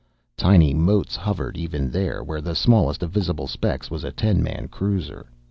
[0.35, 4.67] Tiny motes hovered even there, where the smallest of visible specks was a ten man
[4.67, 5.27] cruiser.